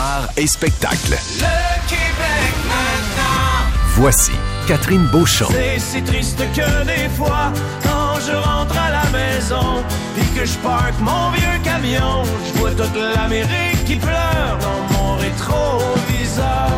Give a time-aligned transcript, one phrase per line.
[0.00, 1.10] art et spectacle.
[1.10, 3.68] Le Québec maintenant.
[3.96, 4.32] Voici
[4.66, 5.48] Catherine Beauchamp.
[5.50, 9.84] C'est si triste que des fois, quand je rentre à la maison,
[10.16, 15.16] puis que je parque mon vieux camion, je vois toute l'Amérique qui pleure dans mon
[15.16, 16.70] rétroviseur.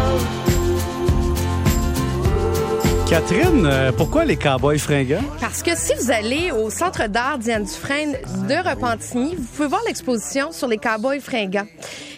[3.08, 5.22] Catherine, euh, pourquoi les cowboys fringants?
[5.38, 8.16] Parce que si vous allez au Centre d'art Diane Dufresne
[8.48, 11.66] de Repentigny, vous pouvez voir l'exposition sur les cowboys fringants.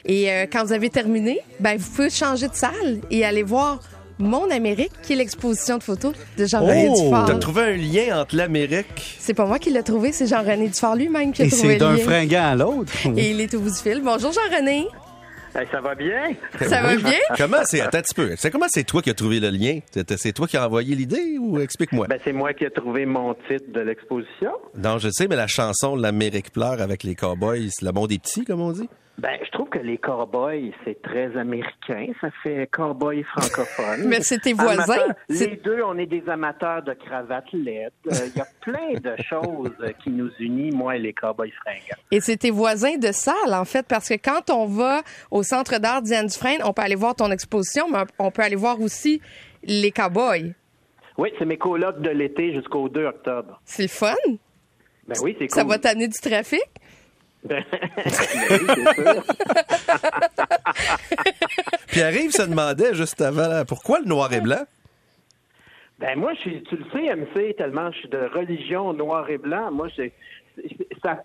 [0.05, 3.81] Et euh, quand vous avez terminé, ben, vous pouvez changer de salle et aller voir
[4.18, 7.03] Mon Amérique, qui est l'exposition de photos de Jean-René Oh!
[7.04, 7.25] Dufort.
[7.26, 9.17] T'as trouvé un lien entre l'Amérique?
[9.18, 11.76] C'est pas moi qui l'ai trouvé, c'est Jean-René Dufort lui-même qui a Et trouvé c'est
[11.79, 12.04] d'un le lien.
[12.04, 12.93] fringant à l'autre.
[13.17, 14.03] Et il est au bout du fil.
[14.04, 14.86] Bonjour Jean-René.
[15.72, 16.34] ça va bien?
[16.61, 17.12] Ça va bien?
[17.39, 18.34] Comment c'est Attends un petit peu.
[18.36, 19.79] C'est comment c'est toi qui as trouvé le lien?
[19.90, 22.07] C'est c'est toi qui as envoyé l'idée ou explique-moi?
[22.09, 24.50] Ben, c'est moi qui ai trouvé mon titre de l'exposition.
[24.76, 28.18] non, je sais, mais la chanson L'Amérique pleure avec les cowboys, c'est le monde des
[28.18, 28.89] petits, comme on dit.
[29.17, 32.06] Ben, je trouve que les cowboys, c'est très américain.
[32.20, 34.03] Ça fait cowboy francophone.
[34.09, 35.06] Mais c'est tes voisins.
[35.29, 37.93] Les deux, on est des amateurs de cravates LED.
[38.09, 39.71] Euh, Il y a plein de choses
[40.03, 41.97] qui nous unissent, moi et les cowboys fringants.
[42.11, 45.78] Et c'est tes voisins de salle, en fait, parce que quand on va au Centre
[45.78, 49.21] d'art Diane Dufresne, on peut aller voir ton exposition, mais on peut aller voir aussi
[49.62, 50.55] les cowboys.
[51.17, 53.61] Oui, c'est mes colocs de l'été jusqu'au 2 octobre.
[53.65, 54.15] C'est le fun?
[55.06, 55.61] Ben oui, c'est cool.
[55.61, 56.61] Ça va t'amener du trafic?
[57.45, 57.56] Oui,
[58.06, 59.25] c'est sûr.
[61.89, 64.64] Puis arrive se demandait juste avant là, pourquoi le noir et blanc?
[65.98, 69.39] Ben moi, je suis, tu le sais, MC, tellement je suis de religion noir et
[69.39, 69.70] blanc.
[69.70, 70.12] Moi, c'est
[71.03, 71.22] ça.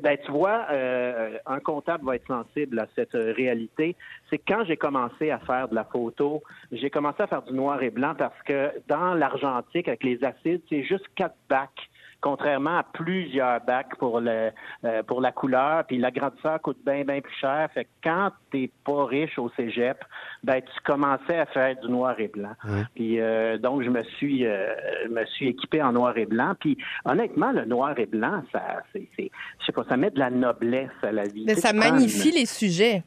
[0.00, 3.96] Ben tu vois, euh, un comptable va être sensible à cette euh, réalité.
[4.28, 7.52] C'est que quand j'ai commencé à faire de la photo, j'ai commencé à faire du
[7.52, 11.88] noir et blanc parce que dans l'argentique avec les acides, c'est juste quatre bacs.
[12.20, 14.50] Contrairement à plusieurs bacs pour le
[14.84, 17.68] euh, pour la couleur, puis l'agrandisseur coûte bien bien plus cher.
[17.72, 20.04] Fait que quand t'es pas riche au cégep,
[20.42, 22.54] ben tu commençais à faire du noir et blanc.
[22.96, 26.54] Puis euh, donc je me suis euh, je me suis équipé en noir et blanc.
[26.58, 30.18] Puis honnêtement, le noir et blanc, ça c'est c'est je sais pas, ça met de
[30.18, 31.44] la noblesse à la vie.
[31.46, 33.04] Mais ça magnifie une- les sujets.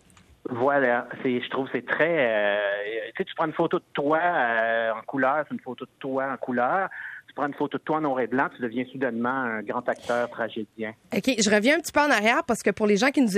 [0.50, 2.16] voilà, c'est, je trouve que c'est très.
[2.18, 2.57] euh,
[3.07, 5.91] tu sais, tu prends une photo de toi euh, en couleur, c'est une photo de
[6.00, 6.88] toi en couleur.
[7.31, 9.88] Tu prends une photo de toi en noir et blanc, tu deviens soudainement un grand
[9.88, 10.94] acteur tragédien.
[11.16, 13.31] OK, je reviens un petit peu en arrière parce que pour les gens qui nous,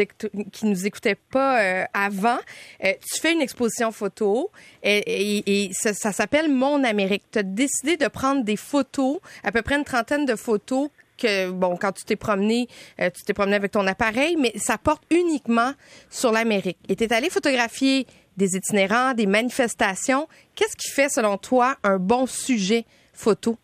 [0.51, 2.39] qui nous écoutaient pas euh, avant,
[2.83, 4.49] euh, tu fais une exposition photo
[4.81, 7.21] et, ça s'appelle Mon Amérique.
[7.31, 11.51] Tu as décidé de prendre des photos, à peu près une trentaine de photos que,
[11.51, 12.67] bon, quand tu t'es promené,
[12.99, 15.73] euh, tu t'es promené avec ton appareil, mais ça porte uniquement
[16.09, 16.79] sur l'Amérique.
[16.89, 20.27] Et tu es allé photographier des itinérants, des manifestations.
[20.55, 23.55] Qu'est-ce qui fait, selon toi, un bon sujet photo?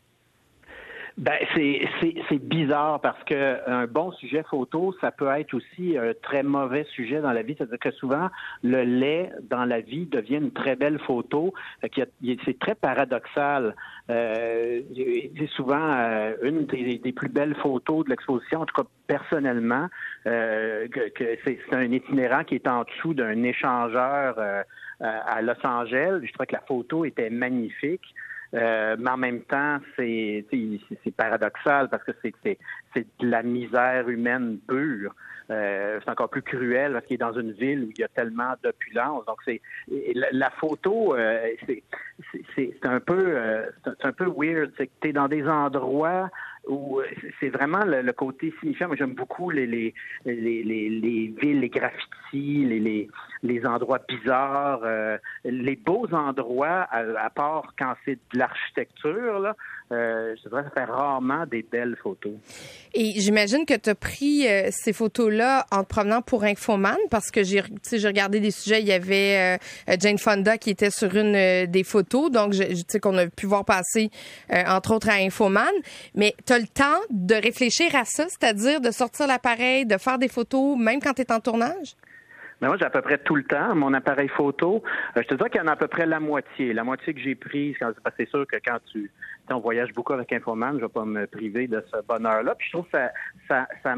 [1.19, 6.43] Ben, c'est, bizarre parce que un bon sujet photo, ça peut être aussi un très
[6.43, 7.55] mauvais sujet dans la vie.
[7.57, 8.29] C'est-à-dire que souvent,
[8.63, 11.53] le lait dans la vie devient une très belle photo.
[11.83, 13.75] C'est très paradoxal.
[14.09, 18.87] Euh, c'est souvent euh, une des, des plus belles photos de l'exposition, en tout cas
[19.09, 19.87] personnellement,
[20.25, 24.63] euh, que, c'est un itinérant qui est en dessous d'un échangeur euh,
[24.99, 26.21] à Los Angeles.
[26.23, 28.13] Je trouvais que la photo était magnifique.
[28.55, 30.45] Euh, mais en même temps, c'est
[31.15, 32.35] paradoxal parce que c'est
[33.19, 35.13] de la misère humaine pure.
[35.51, 38.07] Euh, c'est encore plus cruel parce qu'il est dans une ville où il y a
[38.07, 39.25] tellement d'opulence.
[39.25, 39.61] Donc c'est
[40.31, 41.47] la, photo, euh,
[42.55, 44.71] c'est un peu euh, c'est un- c'est un peu weird.
[44.77, 46.29] C'est que t'es dans des endroits
[46.69, 47.03] euh,
[47.39, 48.87] c'est- vraiment le, côté signifiant.
[48.87, 49.93] Moi, j'aime beaucoup les les,
[50.25, 53.09] les, les, les villes, les graffitis,
[53.41, 59.53] les, endroits bizarres, euh, les beaux endroits, à, part quand c'est de l'architecture,
[59.91, 62.33] euh, je ça fait rarement des belles photos.
[62.93, 67.43] Et j'imagine que tu as pris ces photos-là en te promenant pour Infoman parce que
[67.43, 69.57] j'ai regardé des sujets, il y avait
[69.99, 73.65] Jane Fonda qui était sur une des photos, donc tu sais qu'on a pu voir
[73.65, 74.09] passer
[74.67, 75.73] entre autres à Infoman,
[76.15, 80.77] mais le temps de réfléchir à ça, c'est-à-dire de sortir l'appareil, de faire des photos
[80.77, 81.95] même quand tu es en tournage?
[82.61, 84.83] Mais moi, j'ai à peu près tout le temps mon appareil photo.
[85.15, 86.73] Euh, je te dirais qu'il y en a à peu près la moitié.
[86.73, 87.75] La moitié que j'ai prise,
[88.17, 89.09] c'est sûr que quand tu,
[89.49, 92.55] on voyage beaucoup avec Infoman, je vais pas me priver de ce bonheur-là.
[92.55, 93.11] Puis je trouve que ça,
[93.47, 93.95] ça, ça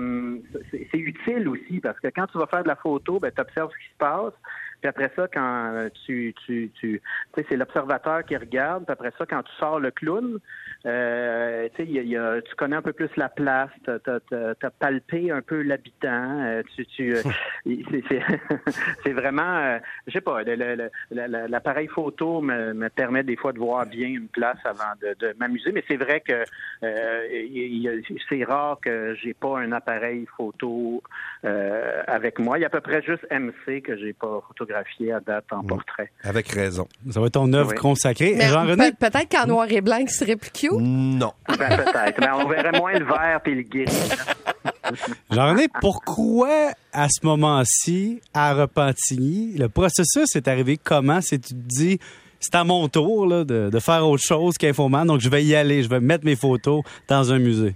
[0.72, 3.72] c'est utile aussi parce que quand tu vas faire de la photo, ben, tu observes
[3.72, 4.34] ce qui se passe.
[4.82, 7.02] Puis après ça, quand euh, tu, tu, tu, tu
[7.36, 8.86] sais, c'est l'observateur qui regarde.
[8.86, 10.40] Puis après ça, quand tu sors le clown,
[10.88, 13.70] euh, tu sais, y a- il y a- tu connais un peu plus la place,
[13.86, 16.42] t'as as, palpé un peu l'habitant.
[16.42, 17.22] euh, tu, tu, euh,
[17.66, 18.22] c'est- c'est
[19.06, 22.90] c'est vraiment, euh, je sais pas, le- le- le- la- la- l'appareil photo me, me
[22.90, 25.72] permet des fois de voir bien une place avant de, de m'amuser.
[25.72, 26.44] Mais c'est vrai que
[26.84, 27.88] euh, y
[28.30, 31.04] c'est rare que j'ai pas un appareil photo
[31.46, 32.58] euh, avec moi.
[32.58, 35.46] Il y a à peu près juste MC que j'ai pas photographié photographié à date
[35.52, 36.10] en portrait.
[36.24, 36.88] Avec raison.
[37.10, 37.76] Ça va être ton œuvre Oui.
[37.78, 38.36] consacrée.
[38.38, 40.72] Mais Jean-René, peut- peut-être qu'en noir et blanc, il serait plus cute.
[40.80, 41.34] Non.
[41.48, 42.20] Ben, peut-être.
[42.20, 43.86] Mais on verrait moins le vert puis le gris.
[45.32, 51.22] Jean-René, pourquoi à ce moment-ci, à Repentigny, le processus est arrivé comment?
[51.22, 52.00] C'est tu te dis,
[52.40, 55.56] c'est à mon tour là, de, de faire autre chose qu'Infoman, donc je vais y
[55.56, 57.76] aller, je vais mettre mes photos dans un musée.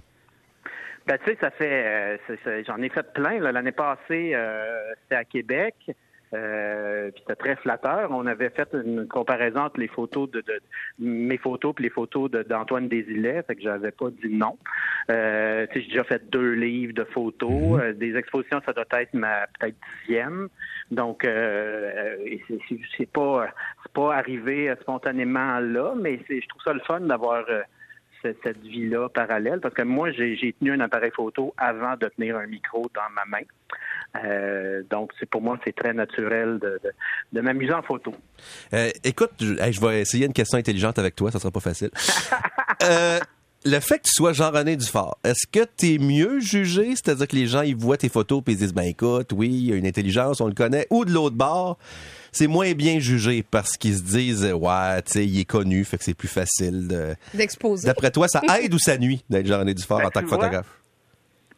[1.06, 1.70] Ben, tu sais, ça fait.
[1.86, 3.38] euh, c'est- c'est- J'en ai fait plein.
[3.38, 3.52] là.
[3.52, 4.64] L'année passée, euh,
[5.02, 5.74] c'était à Québec.
[6.36, 8.10] Euh, puis c'était très flatteur.
[8.10, 10.60] On avait fait une comparaison entre les photos de, de
[10.98, 14.56] mes photos et les photos de- d'Antoine Desilets, fait que j'avais pas dit non.
[15.10, 19.46] Euh, j'ai déjà fait deux livres de photos, Euh, des expositions, ça doit être ma
[19.58, 20.48] peut-être dixième.
[20.90, 22.16] Donc, euh,
[22.96, 23.48] c'est- pas
[23.82, 27.44] c'est pas arrivé spontanément là, mais je trouve ça le fun d'avoir
[28.22, 32.46] cette, vie-là parallèle parce que moi, j'ai tenu un appareil photo avant de tenir un
[32.46, 33.44] micro dans ma main.
[34.24, 36.92] Euh, donc, c'est pour moi, c'est très naturel de, de,
[37.32, 38.14] de m'amuser en photo.
[38.72, 41.60] Euh, écoute, je, hey, je vais essayer une question intelligente avec toi, ça sera pas
[41.60, 41.90] facile.
[42.82, 43.18] Euh,
[43.64, 46.90] le fait que tu sois Jean-René Dufort, est-ce que tu es mieux jugé?
[46.90, 49.48] C'est-à-dire que les gens, ils voient tes photos et ils se disent, ben écoute, oui,
[49.48, 50.86] il y a une intelligence, on le connaît.
[50.90, 51.78] Ou de l'autre bord,
[52.32, 55.96] c'est moins bien jugé parce qu'ils se disent, ouais, tu sais, il est connu, fait
[55.96, 57.16] que c'est plus facile de...
[57.34, 57.86] D'exposer.
[57.86, 60.30] D'après toi, ça aide ou ça nuit d'être Jean-René Dufort Ben, en tant tu que
[60.30, 60.66] vois, photographe?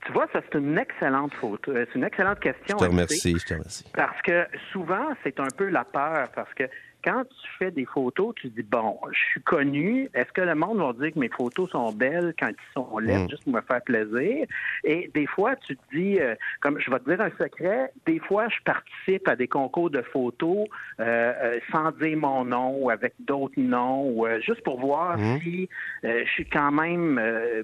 [0.09, 1.71] Tu vois, ça, c'est une excellente photo.
[1.71, 2.79] euh, C'est une excellente Je question.
[2.79, 2.91] te MC.
[2.93, 3.85] remercie, je te remercie.
[3.95, 6.29] Parce que souvent, c'est un peu la peur.
[6.35, 6.65] Parce que
[7.05, 10.09] quand tu fais des photos, tu dis, bon, je suis connu.
[10.15, 13.25] Est-ce que le monde va dire que mes photos sont belles quand ils sont laides,
[13.27, 13.31] Mm.
[13.31, 14.47] juste pour me faire plaisir?
[14.85, 18.19] Et des fois, tu te dis, euh, comme je vais te dire un secret, des
[18.19, 20.67] fois, je participe à des concours de photos
[21.00, 25.19] euh, euh, sans dire mon nom ou avec d'autres noms, ou euh, juste pour voir
[25.19, 25.41] Mm.
[25.43, 25.69] si
[26.05, 27.62] euh, je suis quand même euh,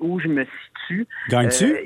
[0.00, 1.06] où je me situe.
[1.28, 1.76] Gagnes-tu?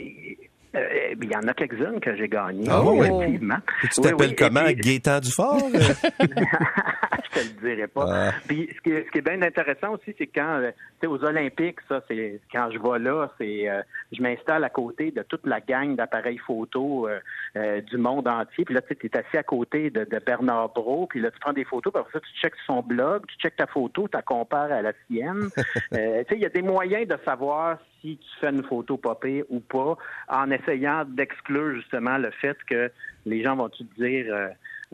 [0.77, 3.07] Euh, il y en a quelques-unes que j'ai gagnées, Ah oui?
[3.07, 3.57] effectivement.
[3.83, 4.33] Et tu Oui, t'appelles oui.
[4.33, 4.65] Et comment?
[4.73, 5.69] Gaétan Dufort?
[7.27, 8.07] je te le dirais pas.
[8.09, 8.33] Ah.
[8.47, 10.71] Puis ce qui, est, ce qui est bien intéressant aussi, c'est quand euh,
[11.01, 13.83] tu sais, aux Olympiques, ça, c'est quand je vais là, c'est euh,
[14.13, 17.21] je m'installe à côté de toute la gang d'appareils photo euh,
[17.57, 18.65] euh, du monde entier.
[18.65, 21.53] Puis là, tu es assis à côté de, de Bernard Brault, puis là, tu prends
[21.53, 24.23] des photos, puis après ça, tu checkes son blog, tu checkes ta photo, tu la
[24.23, 25.49] compares à la sienne.
[25.93, 28.97] Euh, tu sais, il y a des moyens de savoir si tu fais une photo
[28.97, 29.97] popée ou pas,
[30.29, 32.91] en essayant d'exclure justement le fait que
[33.25, 34.27] les gens vont te dire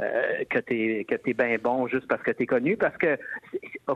[0.00, 3.19] euh, que t'es que t'es bien bon juste parce que t'es connu, parce que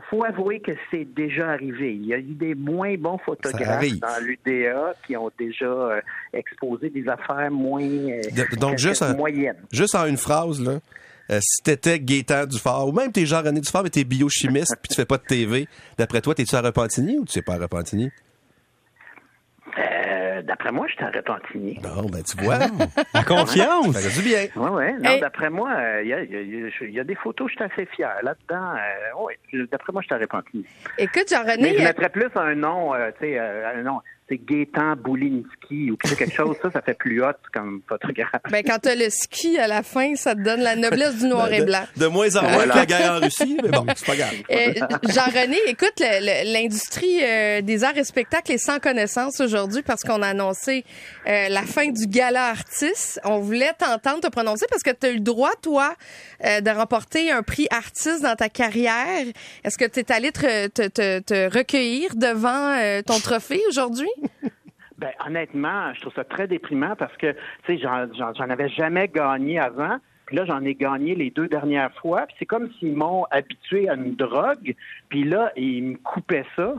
[0.09, 1.95] faut avouer que c'est déjà arrivé.
[1.95, 6.01] Il y a eu des moins bons photographes dans l'UDA qui ont déjà euh,
[6.33, 9.55] exposé des affaires moins euh, De- donc, juste moyennes.
[9.71, 10.79] Juste en une phrase, là.
[11.31, 14.95] euh, si t'étais Gaétan Dufort, ou même t'es Jean-René Dufort, mais t'es biochimiste, puis tu
[14.95, 15.67] fais pas de TV,
[15.97, 18.11] d'après toi, t'es-tu à Repentigny ou tu sais pas à Repentigny?
[20.37, 21.79] Euh, D'après moi, je suis à Repentigny.
[21.83, 22.59] Non, ben tu vois,
[23.13, 23.91] La confiance!
[23.95, 24.45] ça fait du bien.
[24.55, 24.93] Oui, oui.
[25.01, 25.19] Non, Hey.
[25.21, 28.11] d'après moi, euh, il y, a, y y y des photos, je suis assez fier.
[28.23, 30.65] Là-dedans, euh, oui, d'après moi, je suis à Repentigny.
[30.97, 34.01] Écoute, Mais Jean-René, je euh, mettrais plus un nom, euh, tu sais, euh, un nom,
[34.29, 38.31] c'est Gaétan Boulinski ou quelque chose, ça, ça fait plus hot comme photographe.
[38.51, 41.51] ben, quand t'as le ski à la fin, ça te donne la noblesse du noir
[41.53, 41.83] et blanc.
[41.95, 42.73] De, de moins en moins Voilà.
[42.73, 44.33] que la guerre en Russie, mais bon, c'est pas grave.
[44.51, 44.73] Euh,
[45.09, 50.03] Jean-René, écoute, le- le- l'industrie euh, des arts et spectacles est sans connaissance aujourd'hui parce
[50.03, 50.83] qu'on a annoncé
[51.27, 53.19] euh, la fin du gala artiste.
[53.23, 55.93] On voulait t'entendre te prononcer parce que tu as eu le droit, toi,
[56.45, 59.25] euh, de remporter un prix artiste dans ta carrière.
[59.63, 64.09] Est-ce que tu es allé te, te- te- te recueillir devant euh, ton trophée aujourd'hui?
[64.97, 67.33] Ben, honnêtement, je trouve ça très déprimant parce que,
[67.65, 69.97] tu sais, j'en, avais jamais gagné avant.
[70.25, 72.25] Puis là, j'en ai gagné les deux dernières fois.
[72.27, 74.75] Puis c'est comme s'ils m'ont habitué à une drogue.
[75.09, 76.73] Puis là, ils me coupaient ça.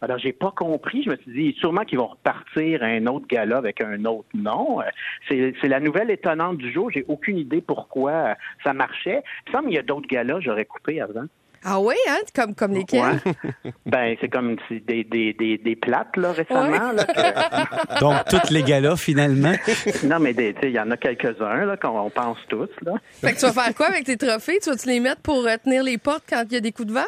[0.00, 1.02] Alors, j'ai pas compris.
[1.02, 4.28] Je me suis dit, sûrement qu'ils vont repartir à un autre gala avec un autre
[4.34, 4.80] nom.
[5.28, 6.90] C'est, la nouvelle étonnante du jour.
[6.90, 9.22] J'ai aucune idée pourquoi ça marchait.
[9.46, 11.24] Il semble qu'il y a d'autres galas j'aurais coupé avant.
[11.64, 12.18] Ah oui, hein?
[12.34, 13.00] Comme, comme lesquels?
[13.00, 13.72] Ouais.
[13.86, 16.92] ben, c'est comme des, des, des, des plates, là, récemment.
[16.92, 19.54] Là, que- Donc, toutes les galas, finalement.
[20.04, 22.68] Non, mais des- tu sais, il y en a quelques-uns là qu'on on pense tous
[22.84, 22.92] là.
[23.20, 24.58] Fait que tu vas faire quoi avec tes trophées?
[24.62, 26.88] Tu vas-tu les mettre pour euh, tenir les portes quand il y a des coups
[26.88, 27.00] de vent?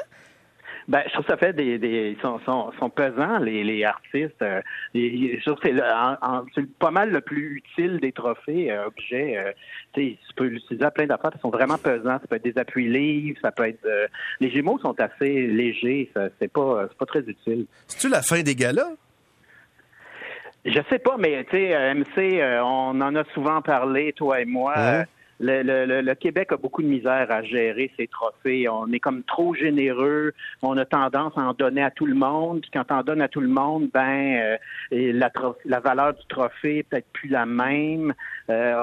[0.89, 3.85] Ben, je trouve que ça fait des, des ils sont, sont, sont pesants les, les
[3.85, 4.41] artistes.
[4.43, 4.61] euh,
[4.95, 8.13] et- je trouve que c'est le- en- en- c'est pas mal le plus utile des
[8.13, 9.37] trophées euh, objets.
[9.37, 9.51] euh,
[9.95, 11.33] tu sais, tu peux l'utiliser à plein d'affaires.
[11.35, 12.19] Ils sont vraiment pesants.
[12.21, 13.85] Ça peut être des appuis livres, ça peut être.
[13.85, 14.07] euh,
[14.39, 16.09] les Gémeaux sont assez légers.
[16.15, 17.67] ça, C'est pas c'est pas très utile.
[17.89, 18.93] C'est-tu la fin des galas?
[20.65, 24.45] Je sais pas, mais tu sais, MC, euh, on en a souvent parlé, toi et
[24.45, 24.75] moi.
[24.77, 25.05] Ouais.
[25.39, 28.69] Le, le- le- Québec a beaucoup de misère à gérer ses trophées.
[28.69, 30.33] On est comme trop généreux.
[30.63, 32.63] On a tendance à en donner à tout le monde.
[32.63, 34.57] Puis quand on donne à tout le monde, ben
[34.93, 35.31] euh, la,
[35.65, 38.15] la valeur du trophée peut-être plus la même.
[38.49, 38.75] Euh,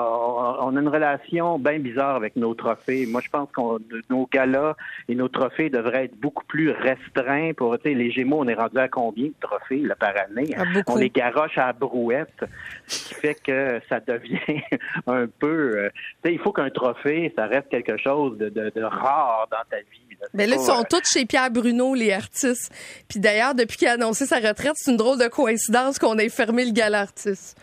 [0.60, 3.06] on, a une relation bien bizarre avec nos trophées.
[3.06, 3.80] Moi, je pense qu'on
[4.10, 4.76] nos galas
[5.08, 7.54] et nos trophées devraient être beaucoup plus restreints.
[7.56, 10.54] Pour tu sais, les Gémeaux, on est rendu à combien de trophées là, par année?
[10.58, 10.64] Ah.
[10.88, 12.44] On les garoche à la brouette,
[12.88, 14.62] ce qui fait que ça devient
[15.08, 15.78] un peu.
[15.78, 15.90] euh,
[16.24, 19.58] tu sais, il faut qu'un trophée, ça reste quelque chose de, de- de rare dans
[19.70, 20.18] ta vie.
[20.20, 20.28] là.
[20.34, 22.72] Mais là, ils sont tous chez Pierre Bruno, les artistes.
[23.08, 26.28] Puis d'ailleurs, depuis qu'il a annoncé sa retraite, c'est une drôle de coïncidence qu'on ait
[26.30, 27.58] fermé le gala artiste.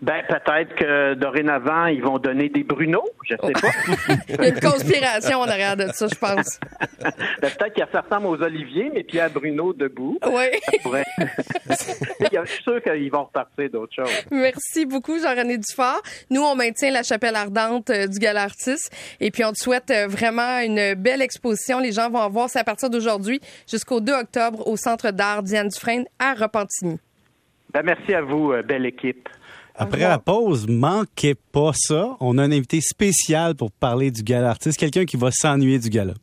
[0.00, 3.68] Ben, peut-être que dorénavant, ils vont donner des Bruno, je sais pas.
[4.28, 6.60] Il y a une conspiration en arrière de ça, je pense.
[7.40, 10.18] Ben, peut-être qu'il ressemble aux Oliviers, mais Pierre Bruno debout.
[10.26, 10.90] Oui.
[10.90, 11.04] Ouais.
[11.68, 14.24] je suis sûr qu'ils vont repartir d'autres choses.
[14.30, 16.02] Merci beaucoup, Jean-René Dufort.
[16.30, 18.92] Nous, on maintient la chapelle ardente euh, du Gala Artiste.
[19.20, 21.78] Et puis, on te souhaite euh, vraiment une belle exposition.
[21.78, 23.40] Les gens vont en voir, c'est à partir d'aujourd'hui
[23.70, 26.98] jusqu'au 2 octobre au Centre d'art Diane Dufresne à Repentigny.
[27.72, 29.28] Ben, merci à vous, euh, belle équipe.
[29.80, 32.16] Après la pause, manquez pas ça.
[32.18, 35.88] On a un invité spécial pour parler du gala artiste, quelqu'un qui va s'ennuyer du
[35.88, 36.14] gala.